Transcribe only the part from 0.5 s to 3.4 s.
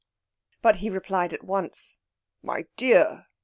But he replied at once, "My dear!